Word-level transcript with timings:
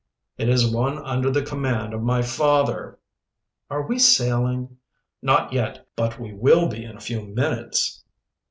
"It 0.39 0.49
is 0.49 0.65
one 0.73 0.97
under 0.97 1.29
the 1.29 1.43
command 1.45 1.93
of 1.93 2.01
my 2.01 2.23
father." 2.23 2.97
"Are 3.69 3.85
we 3.85 3.99
sailing?" 3.99 4.77
"Not 5.21 5.53
yet, 5.53 5.89
but 5.95 6.19
we 6.19 6.33
will 6.33 6.67
be 6.67 6.83
in 6.83 6.97
a 6.97 6.99
few 6.99 7.21
minutes." 7.21 8.03